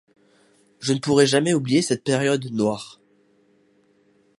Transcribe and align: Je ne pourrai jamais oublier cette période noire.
Je 0.79 0.93
ne 0.93 0.99
pourrai 0.99 1.27
jamais 1.27 1.53
oublier 1.53 1.83
cette 1.83 2.03
période 2.03 2.49
noire. 2.51 2.99